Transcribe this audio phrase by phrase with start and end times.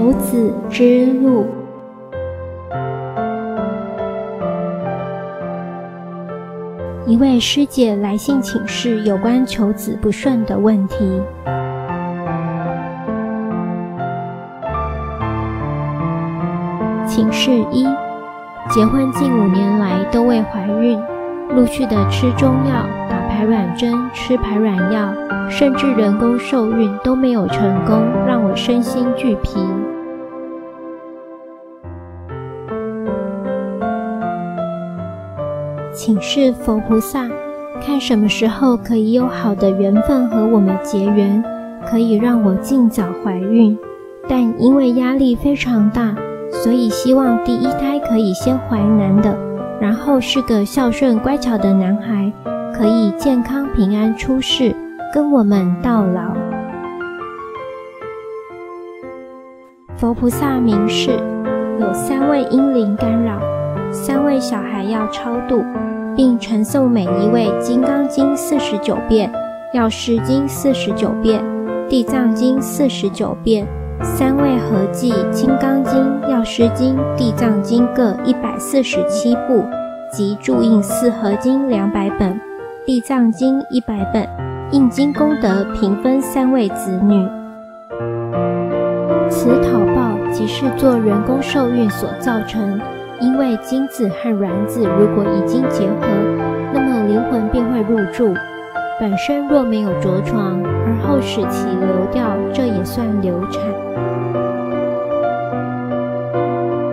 [0.00, 1.46] 求子之路。
[7.06, 11.20] 一位师姐来信请示有关求子不顺的问题。
[17.06, 17.84] 请示一：
[18.70, 20.98] 结婚近五年来都未怀孕，
[21.50, 25.12] 陆续的吃中药、打排卵针、吃排卵药，
[25.50, 29.60] 甚至人工受孕都没有成功，让我身心俱疲。
[36.02, 37.28] 请示佛菩萨，
[37.84, 41.44] 看什么时候可以有好的缘分和我们结缘，
[41.86, 43.76] 可以让我尽早怀孕，
[44.26, 46.16] 但因为压力非常大。
[46.50, 49.36] 所以希望第一胎可以先怀男的，
[49.78, 52.32] 然后是个孝顺乖巧的男孩，
[52.74, 54.74] 可以健康平安出世，
[55.12, 56.34] 跟我们到老。
[59.98, 61.10] 佛菩萨明示，
[61.78, 63.38] 有三位阴灵干扰，
[64.40, 65.62] 小孩要超度，
[66.16, 69.30] 并传授每一位《金刚经》四十九遍，
[69.76, 71.42] 《药师经》四十九遍，
[71.88, 73.66] 《地藏经》四十九遍。
[74.02, 75.92] 三位合计《金刚经》
[76.30, 79.62] 《药师经》《地藏经》各一百四十七部，
[80.10, 82.32] 及注印四合经两百本，
[82.86, 84.26] 《地藏经》一百本，
[84.70, 87.28] 印经功德平分三位子女。
[89.28, 92.80] 此讨报即是做人工受孕所造成，
[93.20, 96.06] 因为精子和卵子如果已经结合，
[96.72, 98.34] 那么灵魂便会入住。
[98.98, 103.62] 本身若没有着床，而后使其流掉，这也算流产。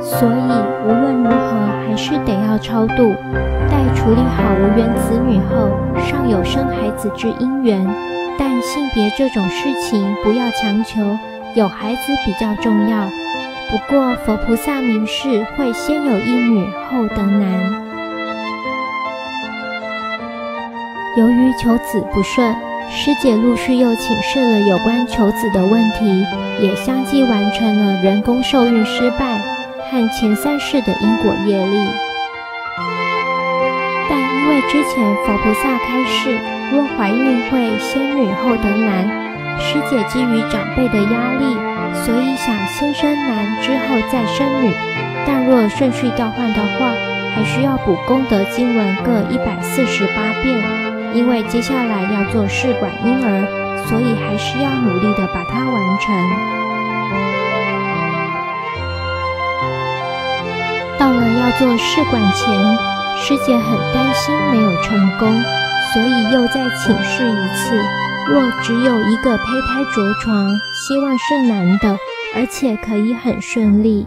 [0.00, 0.50] 所以
[0.84, 3.14] 无论如何，还是得要超度。
[3.70, 7.86] 待处理好无缘子女后，尚有生孩子之因缘。
[8.38, 11.00] 但性别这种事情不要强求，
[11.54, 12.96] 有孩子比较重要。
[13.70, 17.48] 不过佛菩萨明示，会先有一女，后得男。
[21.16, 22.52] 由于求子不顺，
[22.90, 26.26] 师姐陆续又请示了有关求子的问题，
[26.60, 29.38] 也相继完成了人工受孕失败
[29.88, 31.88] 和前三世的因果业力。
[34.08, 36.36] 但因为之前佛菩萨开示，
[36.72, 39.06] 若怀孕会先女后得男，
[39.60, 41.56] 师姐基于长辈的压力，
[41.94, 44.74] 所以想先生男之后再生女。
[45.26, 46.92] 但若顺序调换的话，
[47.34, 50.58] 还需要补功德经文各一百四十八遍。
[51.12, 53.44] 因为接下来要做试管婴儿，
[53.88, 56.14] 所以还是要努力的把它完成。
[60.98, 62.78] 到了要做试管前，
[63.18, 65.42] 师姐很担心没有成功，
[65.92, 67.99] 所以又再请示一次。
[68.28, 71.96] 若只有一个胚胎着床，希望是男的，
[72.34, 74.04] 而且可以很顺利。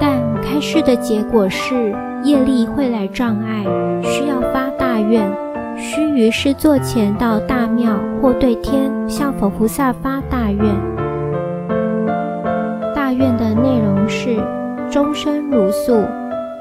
[0.00, 1.94] 但开示的结果是。
[2.24, 3.66] 业力会来障碍，
[4.02, 5.30] 需要发大愿，
[5.76, 10.64] 须于施作前到大庙或对天向佛菩萨发大愿。
[12.94, 14.42] 大愿的内容是：
[14.90, 16.02] 终身如素，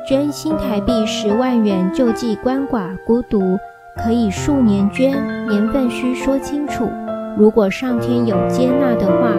[0.05, 3.57] 捐新台币十万元救济鳏寡孤独，
[3.95, 5.11] 可以数年捐，
[5.47, 6.89] 年份需说清楚。
[7.37, 9.29] 如果上天有接纳的话，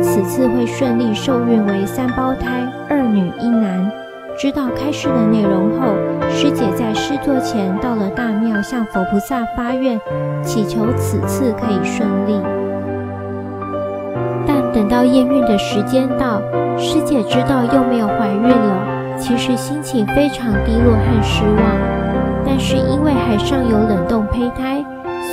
[0.00, 3.90] 此次会顺利受孕为三胞胎，二女一男。
[4.38, 5.88] 知道开示的内容后，
[6.30, 10.00] 师姐在施作前到了大庙，向佛菩萨发愿，
[10.42, 12.40] 祈求此次可以顺利。
[14.46, 16.40] 但等到验孕的时间到，
[16.76, 21.93] 师姐知道又没有怀孕了，其实心情非常低落和失望。
[22.46, 24.84] 但是因为海上有冷冻胚胎，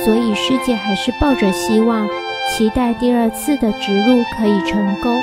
[0.04, 2.06] 所以师姐还是抱着希望，
[2.50, 5.22] 期待第二次的植入可以成功。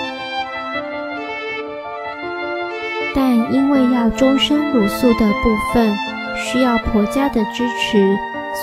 [3.15, 5.97] 但因为要终身乳素的部分
[6.37, 8.15] 需要婆家的支持，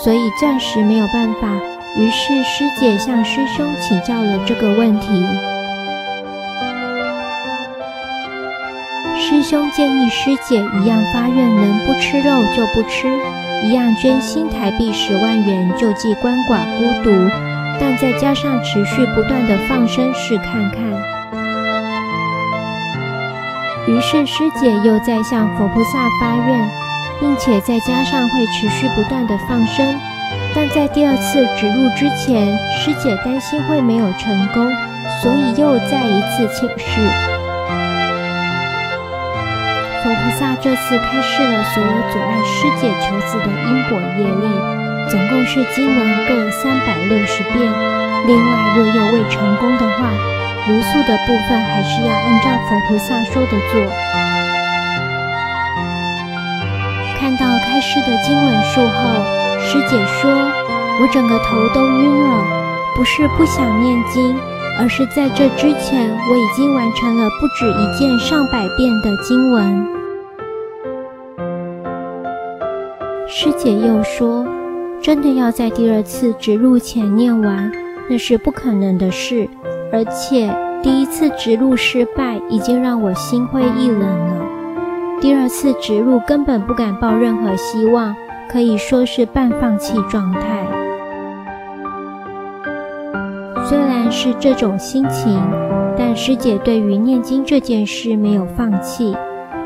[0.03, 1.49] 所以暂时没有办法。
[1.99, 5.25] 于是师姐向师兄请教了这个问题。
[9.49, 13.07] 兄建议师姐一样发愿，能不吃肉就不吃，
[13.63, 17.13] 一样捐新台币十万元救济鳏寡孤独，
[17.79, 20.83] 但再加上持续不断的放生试看看。
[23.87, 26.69] 于是师姐又再向佛菩萨发愿，
[27.21, 29.87] 并且再加上会持续不断的放生，
[30.57, 34.67] 但在第二次植入之前，师姐担心会没有成功，
[35.23, 37.36] 所以又再一次请示。
[40.07, 44.47] 佛菩萨这次开示了所有阻碍师姐求子的因果业力，
[45.11, 47.59] 总共是经文各三百六十遍，
[48.25, 50.13] 另外，若有未成功的话，
[50.69, 53.83] 茹素的部分还是要按照佛菩萨说的做。
[57.19, 59.13] 看到开示的经文数后，
[59.59, 60.31] 师姐说
[61.03, 62.45] ：“我整个头都晕了，
[62.95, 64.39] 不是不想念经，
[64.79, 69.85] 而是在这之前我已经完成了不止一件上百遍的经文。”
[73.39, 74.47] 师姐又说
[75.03, 77.71] ：“真的要在第二次植入前念完？”
[78.09, 79.47] 那是不可能的事，
[79.93, 80.51] 而且
[80.83, 84.47] 第一次植入失败已经让我心灰意冷了。
[85.21, 88.17] 第二次植入根本不敢抱任何希望，
[88.49, 90.67] 可以说是半放弃状态。
[93.67, 95.39] 虽然是这种心情，
[95.99, 99.15] 但师姐对于念经这件事没有放弃，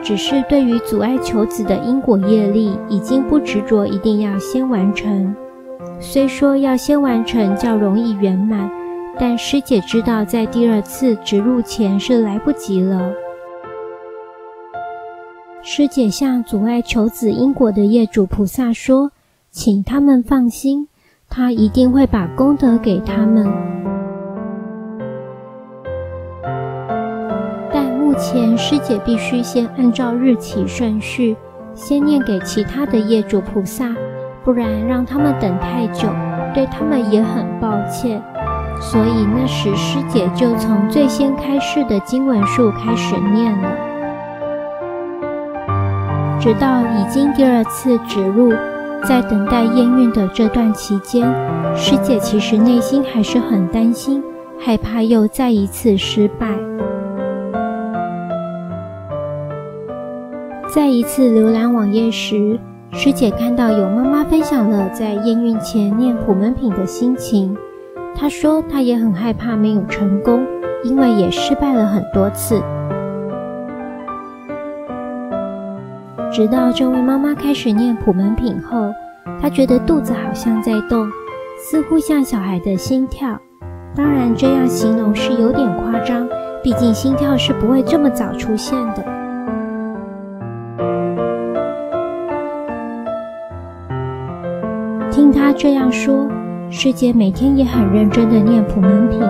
[0.03, 5.35] 只是对于阻碍求子的因果业力已经不执着，一定要先完成。
[6.01, 8.71] 虽说要先完成较容易圆满，
[9.19, 13.13] 但师姐知道在第二次植入前是来不及了。
[15.63, 19.13] 师姐向阻碍求子因果的业主菩萨说
[19.53, 20.89] ：“请他们放心，
[21.29, 23.47] 她一定会把功德给他们。”
[28.21, 31.35] 前师姐必须先按照日期顺序，
[31.75, 33.89] 先念给其他的业主菩萨。
[34.45, 36.09] 不然让他们等太久，
[36.55, 38.23] 对他们也很抱歉。
[38.81, 43.69] 所以那时师姐就从最先开示的经文数开始念了，
[46.41, 48.53] 直到已经第二次植入，
[49.05, 51.27] 在等待验孕的这段期间，
[51.77, 54.23] 师姐其实内心还是很担心，
[54.59, 56.47] 害怕又再一次失败。
[60.73, 62.57] 在一次浏览网页时，
[62.93, 67.57] 师姐看到有妈妈分享了在验孕前念普门品的心情，
[68.15, 70.47] 她说她也很害怕没有成功，
[70.85, 72.63] 因为也失败了很多次。
[76.31, 78.93] 直到这位妈妈开始念普门品后，
[79.43, 81.05] 她觉得肚子好像在动，
[81.59, 83.37] 似乎像小孩的心跳。
[83.97, 86.29] 当然，这样形容是有点夸张，
[86.63, 89.20] 毕竟心跳是不会这么早出现的。
[95.21, 96.27] 听他这样说，
[96.71, 99.21] 师姐每天也很认真地念普门品，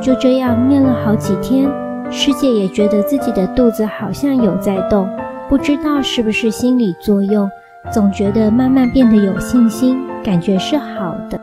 [0.00, 1.68] 就这样念了好几天。
[2.08, 5.08] 师姐也觉得自己的肚子好像有在动，
[5.48, 7.50] 不知道是不是心理作用，
[7.90, 11.40] 总觉得慢慢变得有信心，感觉是好的。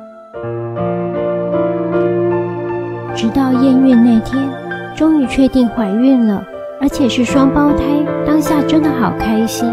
[3.14, 4.42] 直到验孕那天，
[4.96, 6.42] 终于确定怀孕了，
[6.80, 7.84] 而且是双胞胎，
[8.26, 9.70] 当下真的好开心。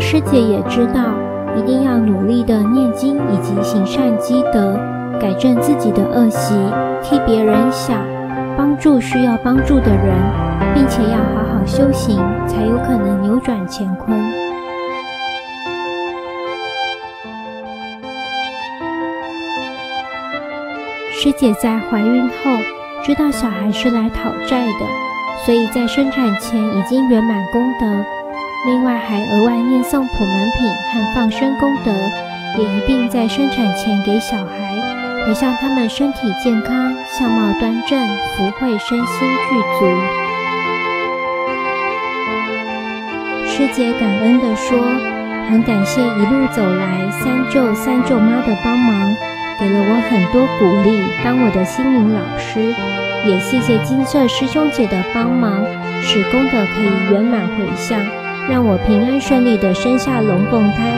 [0.00, 1.12] 师姐也知道，
[1.56, 4.76] 一定要努力的念经以及行善积德，
[5.20, 6.54] 改正自己的恶习，
[7.02, 7.98] 替别人想，
[8.56, 10.16] 帮助需要帮助的人，
[10.74, 12.16] 并且要好好修行，
[12.48, 14.18] 才有可能扭转乾坤。
[21.12, 22.34] 师姐在怀孕后
[23.04, 24.86] 知道小孩是来讨债的，
[25.44, 27.86] 所以在生产前已经圆满功德。
[28.66, 31.90] 另外还额外念诵普门品和放生功德，
[32.58, 34.76] 也一并在生产前给小孩，
[35.24, 39.86] 回向他们身体健康、相貌端正、福慧身心具足。
[43.46, 44.78] 师姐感恩地说
[45.48, 49.16] ：“很感谢一路走来三舅、三舅妈的帮忙，
[49.58, 52.74] 给了我很多鼓励，当我的心灵老师。
[53.26, 55.64] 也谢谢金色师兄姐的帮忙，
[56.02, 57.98] 使功德可以圆满回向。”
[58.50, 60.92] 让我平安顺利的生下龙凤胎，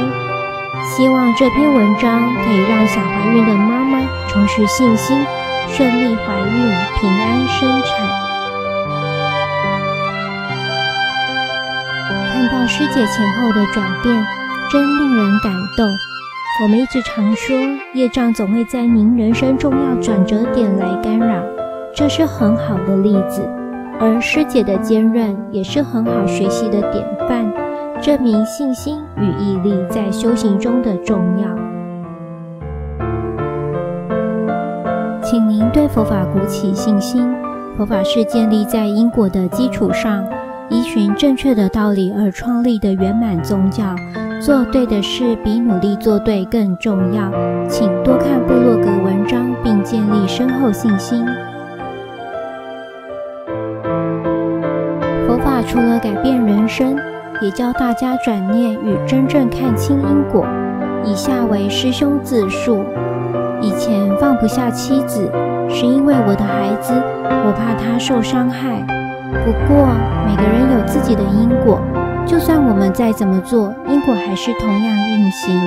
[0.97, 5.23] 希望这篇文章可以让想怀孕的妈妈重拾信心，
[5.69, 8.09] 顺利怀孕，平安生产。
[12.33, 14.27] 看到师姐前后的转变，
[14.71, 15.87] 真令人感动。
[16.63, 17.55] 我们一直常说，
[17.93, 21.43] 业障总会在您人生重要转折点来干扰，
[21.95, 23.47] 这是很好的例子。
[24.05, 27.47] 而师姐的坚韧也是很好学习的典范，
[28.03, 31.47] 证明信心与毅力在修行中的重要。
[35.23, 37.33] 请您对佛法鼓起信心，
[37.77, 40.25] 佛法是建立在因果的基础上，
[40.69, 43.85] 依循正确的道理而创立的圆满宗教。
[44.41, 47.31] 做对的事比努力做对更重要。
[47.69, 51.25] 请多看部落格文章，并建立深厚信心。
[55.73, 56.95] 除了改变人生，
[57.41, 60.47] 也教大家转念与真正看清因果。
[61.03, 62.85] 以下为师兄自述：
[63.63, 65.33] 以前放不下妻子，
[65.71, 66.93] 是因为我的孩子，
[67.25, 68.85] 我怕他受伤害。
[69.47, 69.89] 不过
[70.27, 71.81] 每个人有自己的因果，
[72.27, 75.59] 就算我们再怎么做，因果还是同样运行。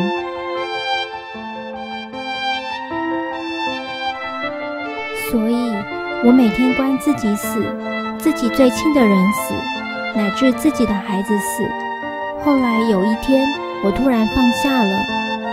[5.32, 5.74] 所以，
[6.24, 7.60] 我每天观自己死，
[8.20, 9.56] 自己最亲的人死，
[10.16, 11.64] 乃至自己的孩子死。
[12.44, 13.46] 后来有一天，
[13.84, 14.96] 我突然放下了。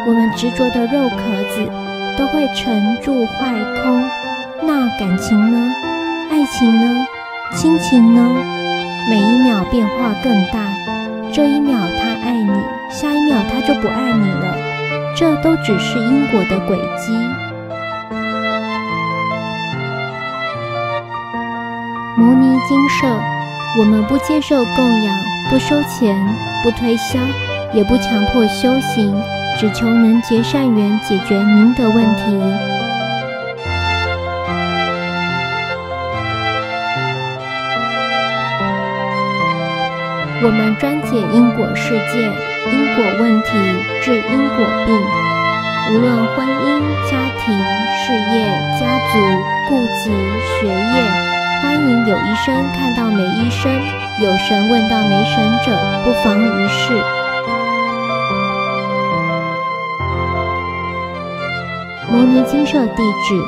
[0.07, 1.17] 我们执着的肉壳
[1.51, 1.71] 子
[2.19, 4.03] 都会沉住坏空，
[4.63, 5.75] 那感情呢？
[6.31, 7.07] 爱情呢？
[7.55, 8.21] 亲情呢？
[9.09, 10.59] 每一秒变化更大。
[11.33, 12.53] 这一秒他爱你，
[12.91, 14.57] 下一秒他就不爱你了。
[15.17, 17.13] 这都只是因果的轨迹。
[22.17, 23.07] 摩尼精舍，
[23.79, 26.15] 我们不接受供养，不收钱，
[26.63, 27.19] 不推销，
[27.73, 29.17] 也不强迫修行，
[29.59, 32.23] 只求能结善缘，解决您的问题。
[40.45, 42.31] 我们专解因果事件、
[42.71, 43.49] 因果问题、
[44.03, 44.95] 治因果病，
[45.95, 47.59] 无论婚姻、家庭、
[48.05, 48.45] 事业、
[48.79, 49.19] 家族、
[49.67, 50.11] 户籍、
[50.61, 51.32] 学业。
[51.63, 53.73] 欢迎有医生看到没医生，
[54.21, 56.93] 有神问到没神者，不妨一试。
[62.11, 63.41] 摩尼精舍地址：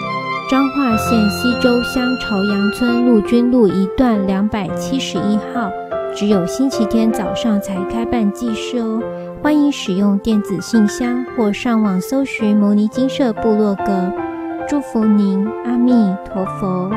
[0.49, 5.73] 彰化县溪州乡朝阳村陆军路一段两百七十一号，
[6.15, 9.03] 只有星期天早上才开办济世哦。
[9.43, 14.13] 欢迎使用电子信箱或上网搜寻摩尼精舍部落格。
[14.69, 15.93] 祝福您，阿弥
[16.25, 16.89] 陀佛。